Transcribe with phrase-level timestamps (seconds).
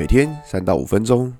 [0.00, 1.30] 每天三到五分钟，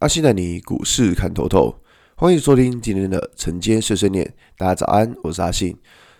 [0.00, 1.72] 阿信带你股市看透透。
[2.16, 4.34] 欢迎收听今天的晨间碎碎念。
[4.56, 5.68] 大家早安，我是阿信。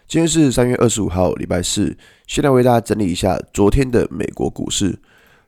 [0.07, 1.98] 今天是三月二十五号，礼拜四。
[2.29, 4.96] 先来为大家整理一下昨天的美国股市。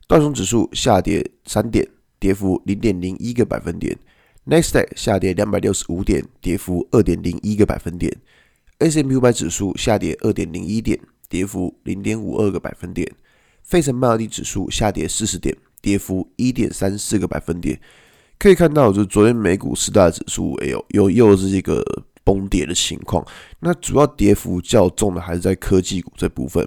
[0.09, 1.87] 道琼指数下跌三点，
[2.19, 3.97] 跌幅零点零一个百分点。
[4.43, 8.13] 纳斯达克下跌两百六十五点，跌幅二点零一个百分点。
[8.79, 13.09] S&P 五百指数下跌二点零一点，跌幅零点五二个百分点。
[13.63, 17.81] 费城半导体指数下跌四十点，跌幅一点三四个百分点。
[18.39, 21.85] 可以看到，就昨天美股四大指数也有有又是一个
[22.25, 23.23] 崩跌的情况。
[23.61, 26.67] 那主要跌幅较重的还是在科技股这部分。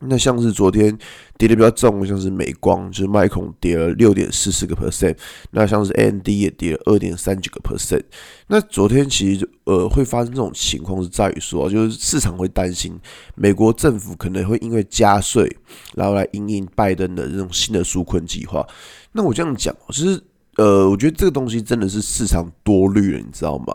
[0.00, 0.96] 那像是昨天
[1.36, 5.16] 跌的比较重，像是美光，就是麦孔跌了六点四四个 percent。
[5.50, 8.02] 那像是 AMD 也跌了二点三九个 percent。
[8.46, 12.96] 那昨天其实呃会发生这种情况是在于说，就是市场会担心
[13.34, 15.50] 美国政府可能会因为加税，
[15.94, 18.64] 然后来因应拜登的这种新的纾困计划。
[19.10, 20.22] 那我这样讲，其实
[20.56, 23.66] 呃，我觉得这个东西真的是市场多虑了，你知道吗？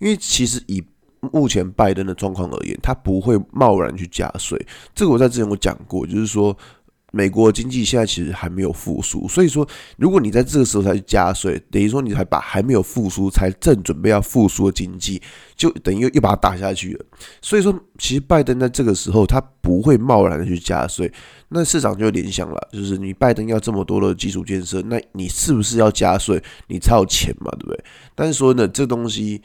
[0.00, 0.82] 因为其实以
[1.30, 4.60] 目前拜登的状况而言，他不会贸然去加税。
[4.92, 6.56] 这个我在之前我讲过，就是说
[7.12, 15.22] 美国经济现在其实还没有复苏，所以说如果你在这个时候才去加税，等于说你还把还没有复苏、才正准备要复苏的经济，
[15.54, 17.04] 就等于又又把它打下去了。
[17.40, 21.12] 所以说，其实拜登在这个时候他不会贸然的去加税，
[21.50, 27.84] 那市场就联想了，就是你拜登要这么多的基础建设，那你是不是要加税，你才有钱嘛，对不对？
[28.16, 29.40] 但是说呢，这东西。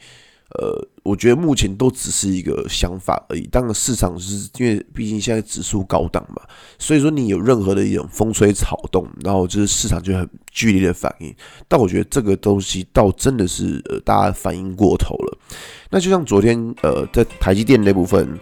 [0.50, 3.46] 呃，我觉得目前都只是一个想法而已。
[3.48, 6.42] 当然，市场是因为毕竟现在指数高档嘛，
[6.78, 11.34] 所以说你有任何的一种风吹草动，然后就是市场就很剧烈的反应。
[11.68, 15.38] 但我觉得这个东西倒真的是呃，大家反应过头了。
[15.90, 18.38] 那就像昨天呃，在台积电那部分。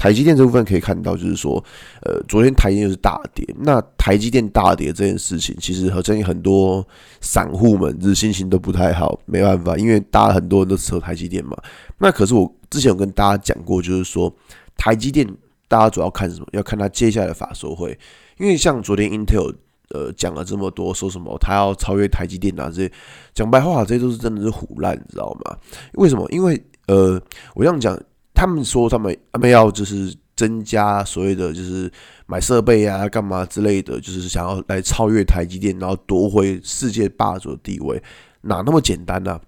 [0.00, 1.62] 台积电这部分可以看到，就是说，
[2.04, 3.46] 呃，昨天台积电就是大跌。
[3.58, 6.82] 那台积电大跌这件事情，其实好像很多
[7.20, 9.20] 散户们就是心情都不太好。
[9.26, 11.54] 没办法，因为大家很多人都持有台积电嘛。
[11.98, 14.34] 那可是我之前有跟大家讲过，就是说
[14.74, 15.28] 台积电
[15.68, 16.46] 大家主要看什么？
[16.52, 17.90] 要看它接下来的法说会。
[18.38, 19.54] 因为像昨天 Intel
[19.90, 22.92] 呃讲了这么多，说什么它要超越台积电啊这些，
[23.34, 25.58] 讲白话，这些都是真的是唬烂，你知道吗？
[25.92, 26.26] 为什么？
[26.30, 27.20] 因为呃，
[27.54, 27.94] 我这样讲。
[28.40, 31.92] 他们说他们他们要就是增加所谓的就是
[32.24, 38.02] 买设备啊干嘛之类的，就是想要来超越台积电，然后夺回世界霸主的地位，
[38.40, 39.38] 哪那么简单呢？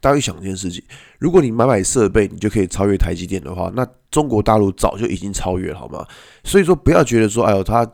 [0.00, 0.80] 大家想一件事情，
[1.18, 6.06] 如果你买买设备，你就可以超越台积电的话，那中国大陆早就已经超越了，好吗？
[6.44, 7.84] 所以说不要觉得说，哎呦，他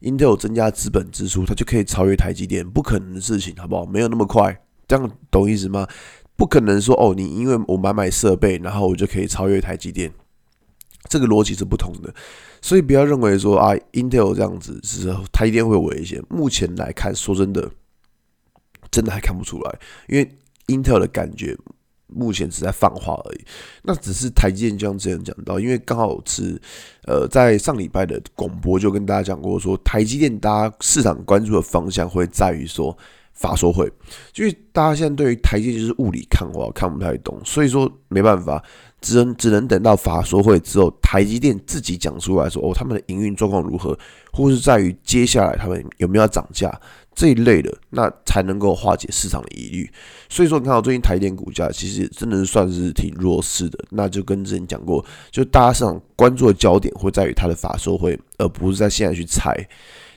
[0.00, 3.86] Intel 增加资本支出，他就可以超越台积电，不可能的事情，好不好？
[3.86, 5.86] 没有那么快，这样懂意思吗？
[6.40, 10.10] 不可能说哦，你因为我买买设备，然后我就可以超越台积电，
[11.06, 12.14] 这个逻辑是不同的，
[12.62, 16.18] 所以不要认为说啊，Intel 这样子是台积电会危险。
[16.30, 17.70] 目前来看，说真的，
[18.90, 19.78] 真的还看不出来，
[20.08, 20.26] 因为
[20.68, 21.54] Intel 的感觉
[22.06, 23.44] 目前只在放话而已。
[23.82, 26.58] 那只是台积电就像之前讲到，因为刚好是
[27.04, 32.96] 呃，在上礼拜的广播就跟大家讲过说，台积电大家市场关注的方向会在于说。
[33.40, 33.90] 法说会，
[34.36, 38.62] 因为大家现在对于台积就是雾里看花，看不太懂，所以说没办法，
[39.00, 43.98] 只能只能等到法说会之后，台积电自己讲出来说，哦，他们的营运状况如何，
[44.30, 46.70] 或是在于接下来他们有没有要涨价
[47.14, 49.90] 这一类的，那才能够化解市场的疑虑。
[50.28, 59.66] 所以说，你看到最近台电股价其实真的是算是挺弱势的，那就跟之前讲过，就大家市场关注的焦点会在于它的法说会，而不是在现在去猜。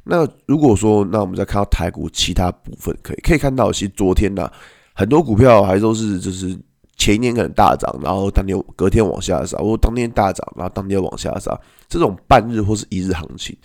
[0.04, 4.50] 那如果说，那我们再看到台股其他部分，可以可以看到，其实昨天呢、
[4.94, 6.58] 很多股票还都是就是
[6.98, 13.56] 前一年可能大涨，然后当天隔天往下杀，或当天大涨，然后当天往下杀，这种半日或是一日行情。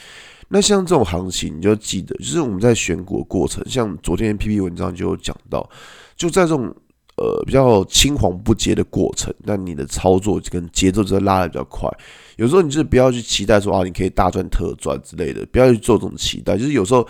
[0.49, 5.69] 那像这种行情，你就记得，就是我们在选股的过程，像昨天 PP 文章就有讲到，
[6.17, 6.75] 就在这种。
[7.19, 11.91] 呃，比较青黄不接的过程，那你的操作跟节奏就会拉的比较快。
[12.37, 16.57] 有时候你就是不要去期待说啊，你可以大赚特赚之类的，不要去做这种期待。
[16.57, 17.07] 就是有时候，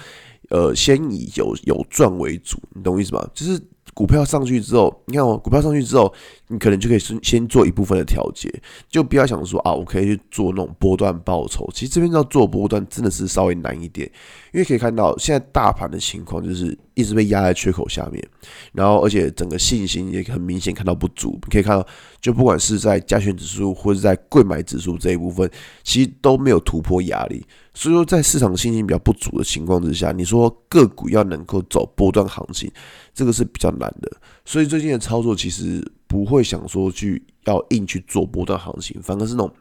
[0.50, 3.24] 呃，先以有有赚为主，你懂我意思吗？
[3.32, 3.60] 就是。
[3.98, 6.14] 股票上去之后，你看哦，股票上去之后，
[6.46, 8.48] 你可能就可以先先做一部分的调节，
[8.88, 11.68] 就不要想说啊，我可以去做那种波段报酬。
[11.74, 14.08] 其实这边要做波段真的是稍微难一点，
[14.52, 18.24] 因为可以看到现在大盘的情况就是一直被压在缺口下面，
[18.70, 21.36] 然后而且整个信心也很明显看到不足。
[21.42, 21.84] 你可以看到，
[22.20, 25.50] 就不管是在加权指数或者在柜买指数这一部分，
[25.82, 27.44] 其实都没有突破压力。
[27.74, 32.68] 所以说，在市场信心比较不足的情况之下，你说个股要能够走波段行情，
[33.14, 34.10] 这个是比较难的。
[34.44, 39.52] 所以最近的操作其实不会想说去要硬去做波段行情，反而是那种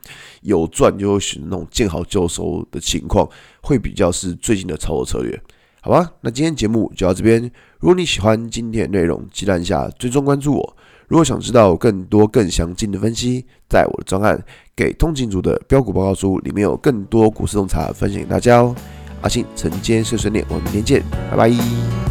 [0.42, 3.28] 有赚就会选那种见好就收的情况，
[3.62, 5.42] 会比较是最近的操作策略。
[5.82, 7.42] 好吧，那今天节目就到这边。
[7.80, 10.78] 如果你喜欢今天的内容，记得一下追踪关注我。
[11.08, 14.38] 如果想知道更多更详尽的分析，在我的专案
[14.76, 18.76] 《给通勤族的标股报告书》里面有更多股市洞察分享给大家哦。
[19.22, 22.07] 阿信晨间碎碎念，我们明天见，拜拜。